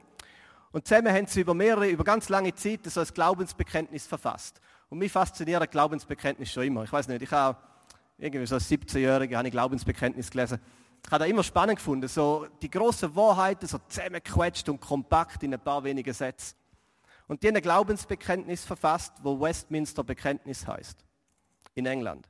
[0.72, 4.62] Und zusammen haben sie über mehrere, über ganz lange Zeit so ein Glaubensbekenntnis verfasst.
[4.90, 6.84] Und mich fasziniert Glaubensbekenntnis schon immer.
[6.84, 7.58] Ich weiß nicht, ich habe
[8.18, 10.60] irgendwie so als 17-Jähriger ein Glaubensbekenntnis gelesen.
[11.06, 15.54] Ich habe das immer spannend gefunden, so die grossen Wahrheiten so zusammengequetscht und kompakt in
[15.54, 16.56] ein paar wenige Sätze.
[17.28, 21.06] Und die haben ein Glaubensbekenntnis verfasst, wo Westminster Bekenntnis heißt
[21.76, 22.28] in England.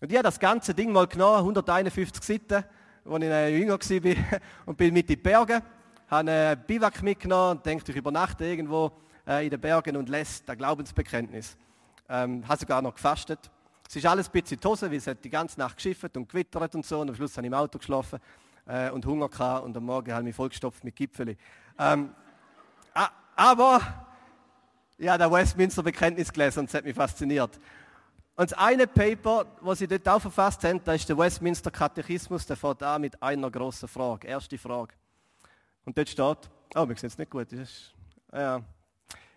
[0.00, 2.64] Und ich habe das ganze Ding mal genommen, 151 Seiten,
[3.04, 5.62] als ich jünger war und bin mit in die Berge,
[6.08, 8.92] habe einen Biwak mitgenommen und denke, ich übernachte irgendwo
[9.26, 11.56] äh, in den Bergen und lese das Glaubensbekenntnis.
[12.10, 13.38] Ähm, habe sogar noch gefastet.
[13.88, 16.74] Es ist alles ein bisschen Hose, weil es hat die ganze Nacht geschifft und gewittert
[16.74, 17.00] und so.
[17.00, 18.18] Und am Schluss habe ich im Auto geschlafen
[18.66, 21.36] äh, und Hunger gehabt und am Morgen habe ich mich vollgestopft mit Gipfeli.
[21.78, 22.14] Ähm,
[23.36, 23.80] aber
[24.98, 27.58] ja, der Westminster Bekenntnis gelesen und es hat mich fasziniert.
[28.36, 32.46] Und das eine Paper, was sie dort auch verfasst haben, das ist der Westminster Katechismus,
[32.46, 34.28] der fährt an mit einer großen Frage.
[34.28, 34.94] Erste Frage.
[35.84, 37.52] Und dort steht, oh, wir sehen es nicht gut.
[37.52, 37.92] Ist,
[38.32, 38.62] ja.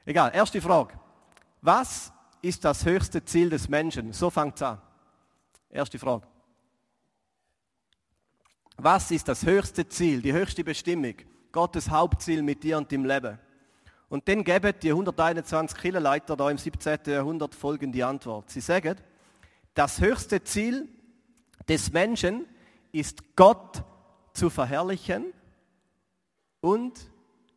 [0.05, 0.93] Egal, erste Frage.
[1.61, 2.12] Was
[2.43, 4.11] ist das höchste Ziel des Menschen?
[4.11, 4.81] So fängt es an.
[5.69, 6.27] Erste Frage.
[8.77, 11.15] Was ist das höchste Ziel, die höchste Bestimmung,
[11.51, 13.39] Gottes Hauptziel mit dir und dem Leben?
[14.09, 16.99] Und dann geben die 121 Kirchenleiter da im 17.
[17.05, 18.49] Jahrhundert folgende Antwort.
[18.49, 18.97] Sie sagen,
[19.73, 20.89] das höchste Ziel
[21.67, 22.45] des Menschen
[22.91, 23.83] ist Gott
[24.33, 25.33] zu verherrlichen
[26.59, 27.09] und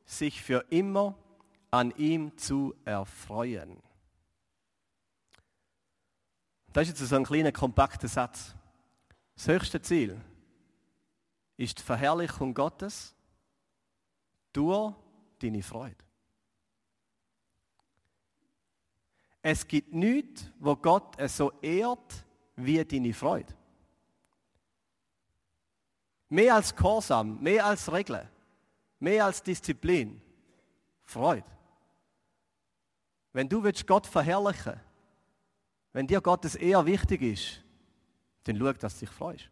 [0.05, 1.19] sich für immer
[1.73, 3.83] an ihm zu erfreuen.
[6.77, 8.55] Das ist jetzt so ein kleiner, kompakter Satz.
[9.35, 10.21] Das höchste Ziel
[11.57, 13.15] ist die Verherrlichung Gottes
[14.53, 14.95] durch
[15.39, 15.97] deine Freude.
[19.41, 23.55] Es gibt nichts, wo Gott so ehrt wie deine Freude.
[26.29, 28.29] Mehr als Gehorsam, mehr als Regeln,
[29.01, 30.21] mehr als Disziplin.
[31.07, 31.47] Freude.
[33.33, 34.79] Wenn du willst Gott verherrlichen,
[35.97, 37.63] wenn dir Gottes eher wichtig ist,
[38.45, 39.49] dann schau, dass du dich freust.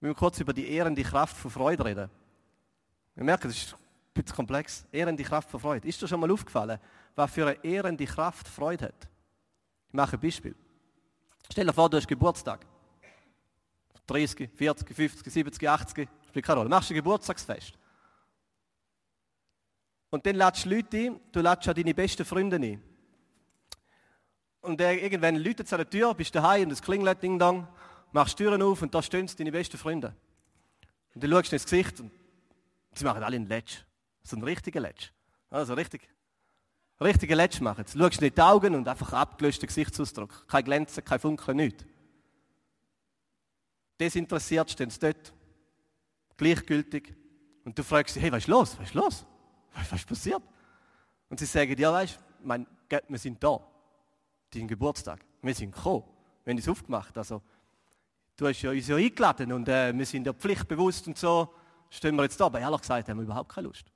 [0.00, 2.10] Wir müssen kurz über die ehrende Kraft von Freude reden.
[3.14, 3.78] Wir merken, das ist ein
[4.12, 4.84] bisschen komplex.
[4.90, 5.86] Ehrende Kraft von Freude.
[5.86, 6.80] Ist dir schon mal aufgefallen,
[7.14, 9.08] was für eine ehrende Kraft Freude hat?
[9.86, 10.56] Ich mache ein Beispiel.
[11.48, 12.66] Stell dir vor, du hast Geburtstag.
[14.08, 16.70] 30, 40, 50, 70, 80, spielt keine Rolle.
[16.70, 17.78] Du ein Geburtstagsfest.
[20.10, 22.89] Und dann lädst du Leute ein, du lädst auch deine besten Freunde ein.
[24.62, 27.66] Und irgendwann läutet es an der Tür, bist daheim und es klingelt, ding dong,
[28.12, 30.14] machst Türen auf und da stehen deine besten Freunde.
[31.14, 32.10] Und dann schaust du ins Gesicht und
[32.92, 33.78] sie machen alle einen Letsch.
[34.22, 35.10] So einen richtigen Letsch.
[35.48, 36.08] Also richtig,
[37.00, 37.80] richtigen Letsch machen.
[37.80, 40.46] Jetzt schaust du in die Augen und einfach abgelöschter Gesichtsausdruck.
[40.46, 41.84] Kein Glänzen, kein Funken, nichts.
[43.98, 45.32] Desinteressiert stehen sie dort.
[46.36, 47.14] Gleichgültig.
[47.64, 48.78] Und du fragst sie, hey, was ist los?
[48.78, 49.26] Was ist los?
[49.74, 50.42] Was ist passiert?
[51.28, 53.60] Und sie sagen, ja, weißt du, wir sind da.
[54.52, 55.24] Dein Geburtstag.
[55.42, 56.04] Wir sind gekommen.
[56.44, 57.16] Wir haben es aufgemacht.
[57.16, 57.42] Also,
[58.36, 61.52] du hast ja uns ja eingeladen und äh, wir sind ja pflichtbewusst und so.
[61.90, 62.46] Stehen wir jetzt da.
[62.46, 63.92] Aber ehrlich gesagt haben wir überhaupt keine Lust.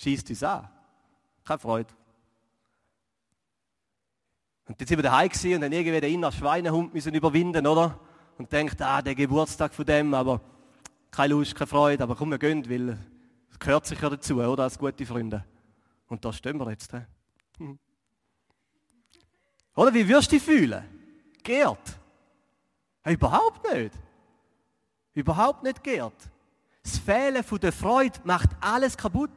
[0.00, 0.68] Schießt uns an.
[1.44, 1.94] Keine Freude.
[4.66, 7.98] Und jetzt sind wir daheim gewesen und dann irgendwie den inneren Schweinehund müssen überwinden, oder?
[8.36, 10.42] Und denkt, ah, der Geburtstag von dem, aber
[11.10, 12.98] keine Lust, keine Freude, aber komm, wir gehen, weil
[13.48, 14.64] Das gehört sicher dazu, oder?
[14.64, 15.44] Als gute Freunde.
[16.06, 16.92] Und da stehen wir jetzt.
[16.92, 17.06] Hm.
[19.78, 20.82] Oder wie wirst du dich fühlen?
[21.44, 22.00] Geehrt?
[23.00, 23.94] Hey, überhaupt nicht.
[25.14, 26.20] Überhaupt nicht geehrt.
[26.82, 29.30] Das Fehlen von der Freude macht alles kaputt.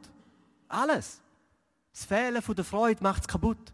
[0.66, 1.22] Alles.
[1.92, 3.72] Das Fehlen von der Freude macht es kaputt.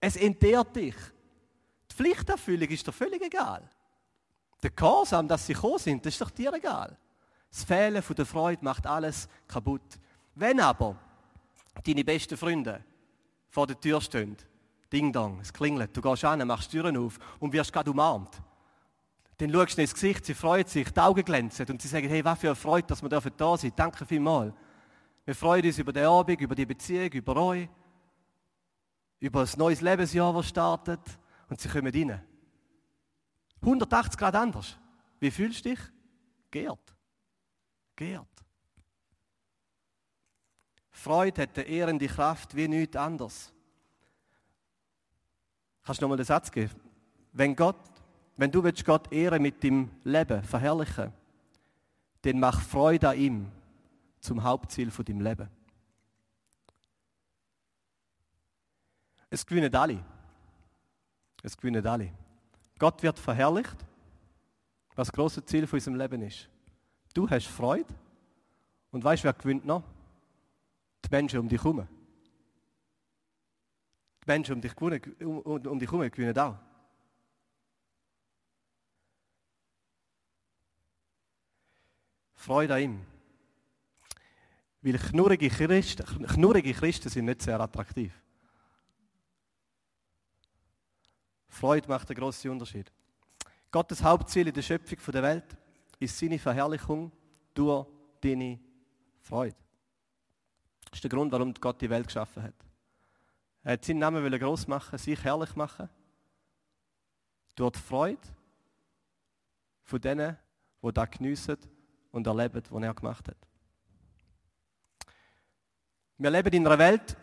[0.00, 0.96] Es entehrt dich.
[1.88, 3.62] Die Pflichterfüllung ist dir völlig egal.
[4.60, 6.98] Der Gehorsam, dass sie gekommen sind, das ist doch dir egal.
[7.48, 10.00] Das Fehlen von der Freude macht alles kaputt.
[10.34, 10.96] Wenn aber
[11.84, 12.84] deine besten Freunde
[13.50, 14.36] vor der Tür stehen,
[14.92, 18.42] Ding Dong, es klingelt, du gehst an, machst die Türen auf und wirst gerade umarmt.
[19.38, 22.24] Dann schaust du ins Gesicht, sie freuen sich, die Augen glänzen und sie sagen, hey,
[22.24, 23.78] was für eine Freude, dass wir da sind.
[23.78, 24.52] Danke vielmals.
[25.24, 27.68] Wir freuen uns über den Abend, über die Beziehung, über euch,
[29.20, 31.00] über das neues Lebensjahr, das startet
[31.48, 32.22] und sie kommen rein.
[33.62, 34.76] 180 Grad anders.
[35.20, 35.80] Wie fühlst du dich?
[36.50, 36.94] Geehrt.
[37.96, 38.26] Geehrt.
[40.90, 43.52] Freude hat eine ehrende Kraft wie nichts anderes.
[45.84, 46.74] Kannst du nochmal den Satz geben?
[47.32, 47.76] Wenn Gott,
[48.36, 51.12] wenn du willst Gott ehren mit dem Leben, verherrlichen,
[52.22, 53.52] dann mach Freude an ihm
[54.20, 55.48] zum Hauptziel von deinem Leben.
[59.28, 60.04] Es gewinnen alle.
[61.42, 62.12] Es gewinnen alle.
[62.78, 63.76] Gott wird verherrlicht,
[64.94, 66.48] was das große Ziel von unserem Leben ist.
[67.14, 67.92] Du hast Freude
[68.90, 69.82] und weißt, wer gewinnt noch?
[71.04, 71.86] Die Menschen um dich herum.
[74.24, 74.76] Die Menschen um dich,
[75.20, 76.58] um, um, um dich herum gewinnen auch.
[82.36, 83.06] Freude an ihm.
[84.80, 88.12] Weil knurrige Christen, knurrige Christen sind nicht sehr attraktiv.
[91.48, 92.90] Freude macht einen grossen Unterschied.
[93.70, 95.56] Gottes Hauptziel in der Schöpfung der Welt
[96.00, 97.12] ist seine Verherrlichung
[97.54, 97.86] durch
[98.20, 98.58] deine
[99.20, 99.56] Freude.
[100.90, 102.54] Das ist der Grund, warum Gott die Welt geschaffen hat.
[103.64, 105.88] Er hat seinen Namen groß machen, sich herrlich machen.
[107.54, 108.20] Durch die Freude
[109.84, 110.36] von denen,
[110.82, 111.58] die das geniessen
[112.10, 113.36] und erleben, was er gemacht hat.
[116.18, 117.16] Wir leben in einer Welt,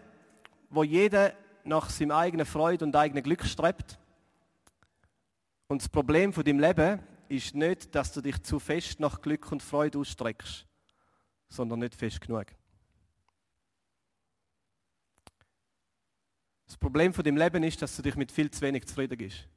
[0.70, 4.00] wo jeder nach seinem eigenen Freude und eigenen Glück strebt.
[5.68, 9.52] Und das Problem von deinem Leben ist nicht, dass du dich zu fest nach Glück
[9.52, 10.66] und Freude ausstreckst,
[11.48, 12.48] sondern nicht fest genug.
[16.70, 19.48] Das Problem von deinem Leben ist, dass du dich mit viel zu wenig zufrieden bist.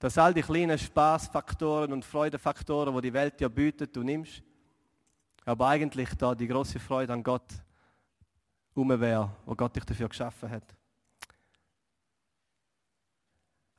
[0.00, 4.42] Dass all die kleinen Spaßfaktoren und Freudefaktoren, die die Welt dir bietet, du nimmst
[5.44, 7.46] aber eigentlich da die große Freude an Gott
[8.74, 10.76] um wäre, wo Gott dich dafür geschaffen hat.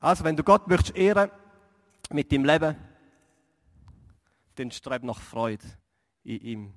[0.00, 1.30] Also, wenn du Gott möchtest ehren
[2.08, 2.76] mit deinem Leben,
[4.54, 5.66] dann streb nach Freude
[6.24, 6.74] in ihm.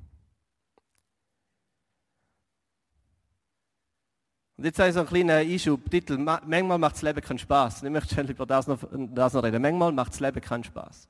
[4.62, 7.82] Und jetzt habe ich so einen kleinen Einschub, Titel, manchmal macht das Leben keinen Spaß.
[7.82, 9.60] Ich möchte schon über das noch, das noch reden.
[9.60, 11.10] Manchmal macht das Leben keinen Spaß.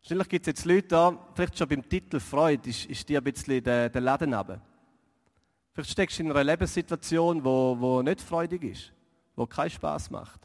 [0.00, 3.24] Wahrscheinlich gibt es jetzt Leute da, vielleicht schon beim Titel Freude, ist, ist dir ein
[3.24, 4.62] bisschen der, der Laden runter.
[5.74, 8.92] Vielleicht steckst du in einer Lebenssituation, wo, wo nicht freudig ist,
[9.36, 10.40] wo keinen Spaß macht,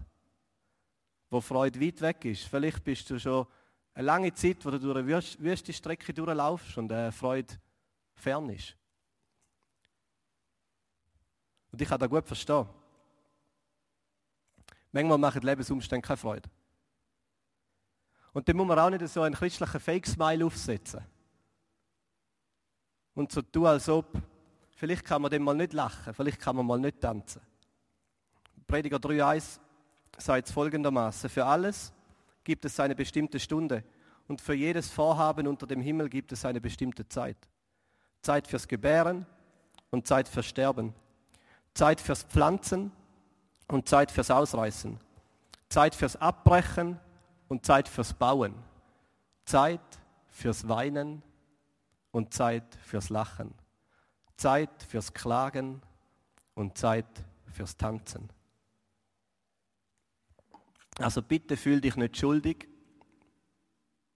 [1.29, 2.43] wo Freude weit weg ist.
[2.43, 3.47] Vielleicht bist du schon
[3.93, 7.53] eine lange Zeit, wo du durch eine wüste Strecke durchlaufst und äh, Freude
[8.15, 8.75] fern ist.
[11.77, 12.65] Und ich kann das gut verstehen.
[14.91, 16.49] Manchmal machen Lebensumstände keine Freude.
[18.33, 21.05] Und dann muss man auch nicht so einen christlichen Fake-Smile aufsetzen.
[23.13, 24.07] Und so tun, als ob,
[24.75, 27.43] vielleicht kann man dem mal nicht lachen, vielleicht kann man mal nicht tanzen.
[28.65, 29.59] Prediger 3,1
[30.17, 31.93] sagt es folgendermaßen: Für alles
[32.43, 33.83] gibt es eine bestimmte Stunde
[34.27, 37.37] und für jedes Vorhaben unter dem Himmel gibt es eine bestimmte Zeit.
[38.23, 39.27] Zeit fürs Gebären
[39.91, 40.95] und Zeit fürs Sterben.
[41.77, 42.91] Zeit fürs Pflanzen
[43.67, 44.99] und Zeit fürs Ausreißen.
[45.69, 46.99] Zeit fürs Abbrechen
[47.49, 48.55] und Zeit fürs Bauen.
[49.45, 49.79] Zeit
[50.27, 51.21] fürs Weinen
[52.09, 53.53] und Zeit fürs Lachen.
[54.37, 55.83] Zeit fürs Klagen
[56.55, 57.05] und Zeit
[57.53, 58.27] fürs Tanzen.
[60.97, 62.67] Also bitte fühl dich nicht schuldig,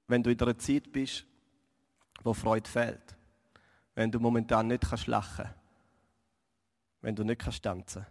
[0.08, 1.28] wenn du in einer Zeit bist,
[2.24, 3.16] wo Freude fehlt.
[3.94, 5.61] Wenn du momentan nicht kannst lachen
[7.02, 8.06] wenn du nicht kannst tanzen.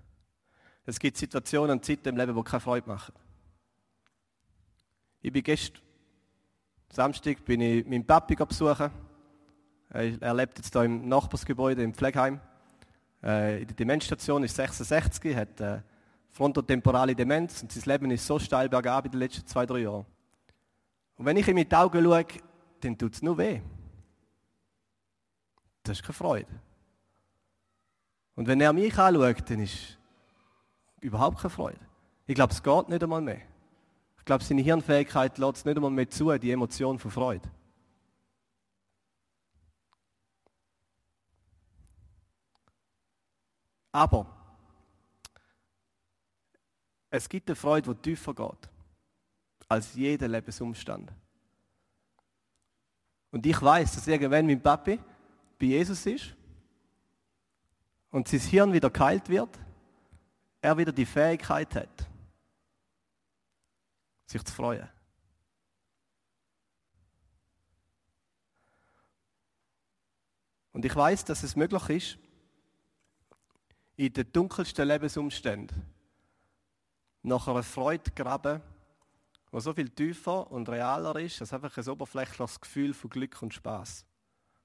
[0.84, 3.14] Es gibt Situationen und Zeiten im Leben, die keine Freude machen.
[5.20, 5.80] Ich bin gestern,
[6.92, 8.90] Samstag, bin ich meinen Papi besuchen.
[9.90, 12.40] Er lebt jetzt hier im Nachbarsgebäude im Pflegeheim.
[13.22, 15.82] Äh, in der Demenzstation ist 66, hat äh,
[16.30, 20.06] frontotemporale Demenz und sein Leben ist so steil bergab in den letzten zwei, drei Jahren.
[21.16, 22.24] Und wenn ich ihm in die Augen schaue,
[22.80, 23.60] dann tut es nur weh.
[25.82, 26.69] das ist keine Freude.
[28.36, 29.98] Und wenn er mich anschaut, dann ist
[31.00, 31.80] überhaupt keine Freude.
[32.26, 33.42] Ich glaube, es geht nicht einmal mehr.
[34.18, 37.48] Ich glaube, seine Hirnfähigkeit lässt es nicht einmal mehr zu, die Emotion von Freude.
[43.92, 44.26] Aber
[47.10, 48.68] es gibt eine Freude, die tiefer geht
[49.68, 51.12] als jeder Lebensumstand.
[53.32, 54.98] Und ich weiß, dass irgendwann mein Papi
[55.58, 56.34] bei Jesus ist
[58.10, 59.58] und sein Hirn wieder geheilt wird,
[60.60, 62.08] er wieder die Fähigkeit hat,
[64.26, 64.88] sich zu freuen.
[70.72, 72.18] Und ich weiß, dass es möglich ist,
[73.96, 75.82] in den dunkelsten Lebensumständen
[77.22, 78.62] nach einer Freude graben,
[79.52, 83.52] die so viel tiefer und realer ist, als einfach ein oberflächliches Gefühl von Glück und
[83.52, 84.06] Spaß.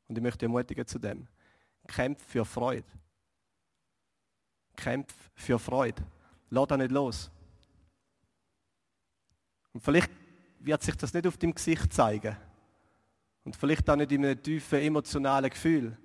[0.08, 1.28] Und ich möchte ermutigen zu dem.
[1.88, 2.86] Kämpf für Freude.
[4.76, 6.04] Kämpf für Freude.
[6.50, 7.32] Lass das nicht los.
[9.74, 10.12] Und vielleicht
[10.60, 12.36] wird sich das nicht auf dem Gesicht zeigen.
[13.44, 15.98] Und vielleicht auch nicht in einem tiefen emotionalen Gefühl.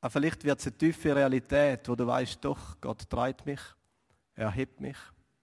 [0.00, 3.60] Aber vielleicht wird es eine tiefe Realität, wo du weißt, doch, Gott treibt mich,
[4.34, 4.96] er hebt mich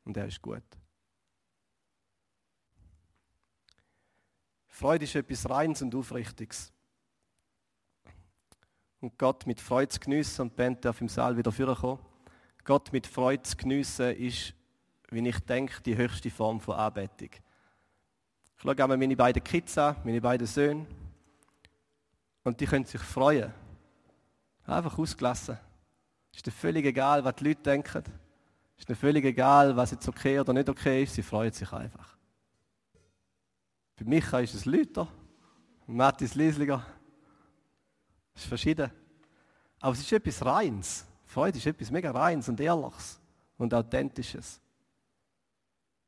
[0.05, 0.63] und er ist gut.
[4.67, 6.71] Freude ist etwas Reins und Aufrichtiges.
[9.05, 11.99] Und Gott mit Freude zu geniessen, und Ben darf im Saal wieder vorkommen,
[12.63, 14.55] Gott mit Freude zu geniessen, ist,
[15.11, 17.29] wie ich denke, die höchste Form von Anbetung.
[17.29, 20.87] Ich schaue einmal meine beiden Kids an, meine beiden Söhne,
[22.43, 23.53] und die können sich freuen
[24.65, 25.59] Einfach ausgelassen.
[26.33, 28.03] Ist dir völlig egal, was die Leute denken.
[28.75, 31.13] Ist dir völlig egal, was jetzt okay oder nicht okay ist.
[31.13, 32.17] Sie freuen sich einfach.
[33.97, 35.07] Bei Micha ist es Lüter,
[35.85, 36.83] Mathis Liesliger.
[38.35, 38.91] Es ist verschieden.
[39.79, 41.05] Aber es ist etwas Reins.
[41.25, 43.19] Freude ist etwas mega Reins und Ehrliches
[43.57, 44.61] und Authentisches.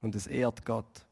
[0.02, 1.06] Und es ehrt Gott.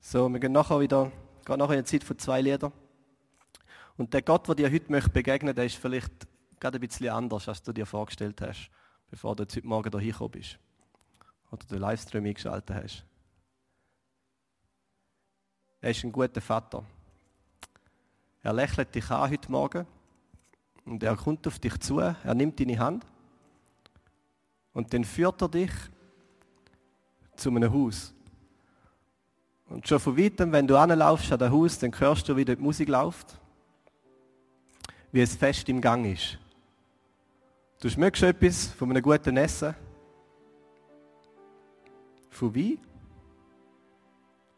[0.00, 1.12] So, wir gehen nachher wieder
[1.46, 2.72] Geht nachher in eine Zeit von zwei Liedern.
[3.96, 6.26] Und der Gott, der dir heute möchte begegnen, der ist vielleicht
[6.58, 8.68] gerade ein bisschen anders, als du dir vorgestellt hast,
[9.08, 10.58] bevor du heute Morgen hier gekommen bist.
[11.52, 13.04] Oder den Livestream eingeschaltet hast.
[15.80, 16.84] Er ist ein guter Vater.
[18.42, 19.86] Er lächelt dich an heute Morgen
[20.84, 23.04] und er kommt auf dich zu, er nimmt deine Hand
[24.72, 25.72] und dann führt er dich
[27.34, 28.14] zu einem Haus.
[29.68, 32.58] Und schon von weitem, wenn du anlaufst an das Haus, dann hörst du, wie dort
[32.58, 33.38] die Musik läuft.
[35.10, 36.38] Wie es fest im Gang ist.
[37.80, 39.74] Du schmeckst etwas von einem guten Essen.
[42.30, 42.78] Von Wein.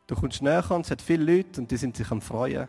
[0.08, 2.66] Du kommst näher und es hat viele Leute und die sind sich am Freuen.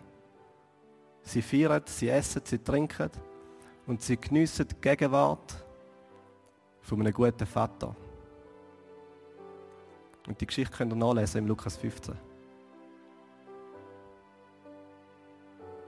[1.24, 3.10] Sie feiern, sie essen, sie trinken
[3.88, 5.56] und sie geniessen die Gegenwart
[6.82, 7.96] von einem guten Vater.
[10.28, 12.14] Und die Geschichte könnt ihr nachlesen im Lukas 15.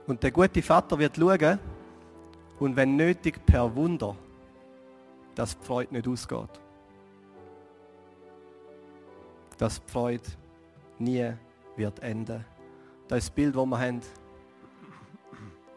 [0.06, 1.58] Und der gute Vater wird schauen
[2.60, 4.16] und wenn nötig per Wunder,
[5.34, 6.60] dass die Freude nicht ausgeht.
[9.58, 10.41] Dass die Freude
[10.98, 11.32] nie
[11.76, 12.44] wird enden.
[13.08, 14.00] Das ist das Bild, das wir haben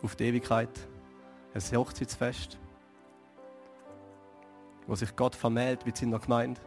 [0.01, 0.69] auf die Ewigkeit.
[1.53, 2.59] Ein Hochzeitsfest,
[4.87, 6.59] wo sich Gott vermählt mit seiner Gemeinde,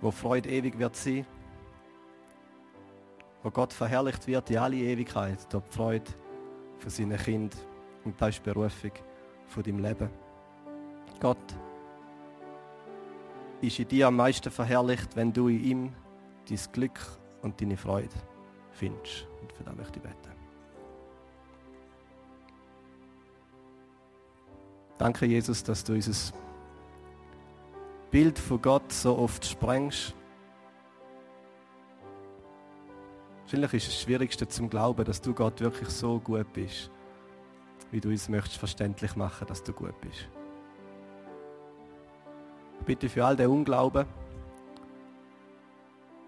[0.00, 1.26] wo Freude ewig wird sein
[3.46, 6.10] wo Gott verherrlicht wird in alle Ewigkeit, durch die Freude
[6.78, 7.56] für seine Kind
[8.04, 8.90] Und das ist die Berufung
[9.46, 10.10] von deinem Leben.
[11.20, 11.38] Gott
[13.60, 15.92] ist in dir am meisten verherrlicht, wenn du in ihm
[16.48, 17.00] dein Glück
[17.42, 18.14] und deine Freude
[18.72, 19.26] findest.
[19.40, 20.32] Und für das möchte ich beten.
[24.98, 26.32] Danke, Jesus, dass du unser
[28.10, 30.14] Bild von Gott so oft sprengst
[33.46, 36.90] Wahrscheinlich ist es Schwierigste zum Glauben, dass du Gott wirklich so gut bist,
[37.92, 40.28] wie du uns möchtest verständlich machen, dass du gut bist.
[42.80, 44.04] Ich bitte für all den Unglauben,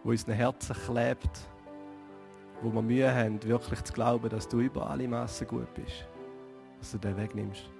[0.04, 1.40] wo uns in Herzen klebt,
[2.62, 6.06] wo wir Mühe haben, wirklich zu glauben, dass du über alle Massen gut bist,
[6.78, 7.70] dass du den wegnimmst.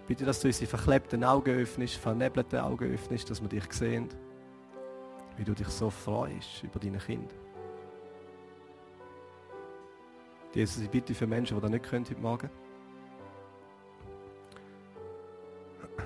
[0.00, 4.08] Ich bitte, dass du unsere verklebten Augen öffnest, vernebelten Augen öffnest, dass wir dich sehen,
[5.36, 7.34] wie du dich so freust über deine Kinder.
[10.54, 12.50] Jesus, ich bitte für Menschen, die das nicht können heute Morgen.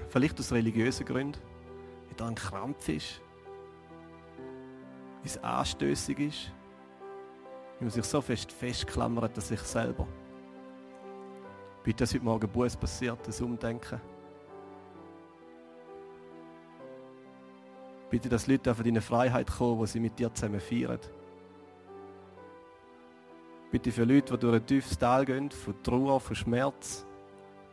[0.08, 1.40] Vielleicht aus religiösen Gründen,
[2.06, 3.20] weil da ein Krampf ist.
[5.26, 6.52] Es anstößig ist,
[7.78, 10.06] wie man sich so fest festklammert an sich selber.
[11.82, 14.00] Bitte, dass heute Morgen Buß passiert, das Umdenken.
[18.10, 21.00] Bitte, dass Leute auf deine Freiheit kommen, wo sie mit dir zusammen feiern.
[23.70, 27.04] Bitte für Leute, die durch ein tiefes Tal gehen, von Trauer, von Schmerz,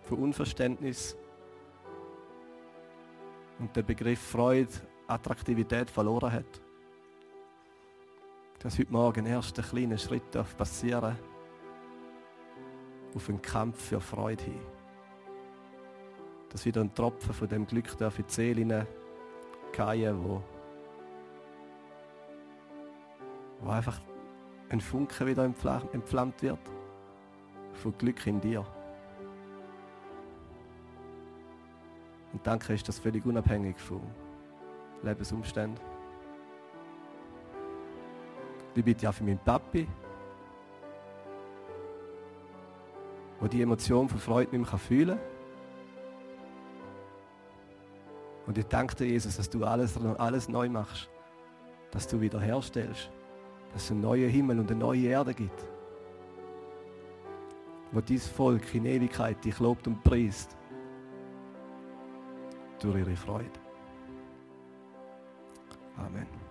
[0.04, 1.16] von Unverständnis
[3.60, 4.74] und der Begriff Freude
[5.08, 6.63] Attraktivität verloren hat.
[8.64, 11.18] Dass heute Morgen erst ein kleiner Schritt passieren
[13.14, 14.62] auf einen Kampf für Freude hin.
[16.50, 18.88] Dass wieder ein Tropfen von dem Glück darf in die Seele
[19.74, 20.42] fallen, wo,
[23.60, 24.00] wo einfach
[24.70, 26.60] ein Funke wieder entflammt wird
[27.74, 28.66] von Glück in dir.
[32.32, 34.02] Und danke ist das völlig unabhängig von
[35.02, 35.93] Lebensumständen.
[38.76, 39.88] Ich bitte auch für meinen Papi,
[43.42, 45.34] der die Emotion von Freude nicht mehr fühlen kann.
[48.46, 51.10] Und ich danke dir, Jesus, dass du alles, alles neu machst,
[51.92, 53.10] dass du wieder herstellst,
[53.72, 55.66] dass es einen neuen Himmel und eine neue Erde gibt,
[57.92, 60.58] wo dieses Volk in Ewigkeit dich lobt und preist
[62.80, 63.60] durch ihre Freude.
[65.98, 66.43] Amen.